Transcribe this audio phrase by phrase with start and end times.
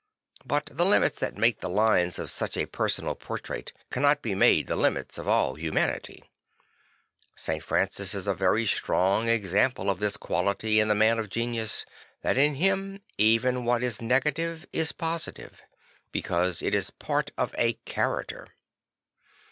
[0.43, 4.65] But the limits that make the lines of such a personal portrait cannot be made
[4.65, 6.23] the limits of all humanity.
[7.35, 7.61] St.
[7.61, 11.85] Francis is a very strong example of this quality in the man of genius,
[12.23, 15.61] that in him even what is negative is positive,
[16.11, 18.47] because it is part of a character.